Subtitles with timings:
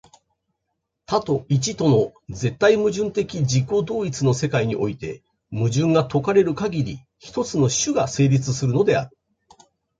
[1.05, 9.17] 多と一との絶対矛盾的自己同一の世界において、矛盾が解かれるかぎり、一つの種が成立するのである。